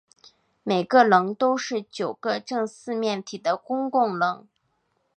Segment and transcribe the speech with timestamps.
[0.63, 4.47] 每个棱都是九个正四面体的公共棱。